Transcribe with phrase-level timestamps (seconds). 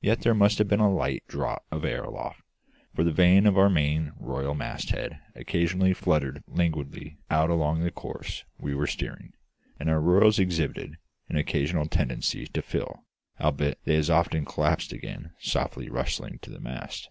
[0.00, 2.42] Yet there must have been a light draught of air aloft,
[2.94, 8.44] for the vane at our main royal masthead occasionally fluttered languidly out along the course
[8.56, 9.32] we were steering,
[9.80, 10.96] and our royals exhibited
[11.28, 13.02] an occasional tendency to fill,
[13.40, 17.08] albeit they as often collapsed again softly rustling to the masts.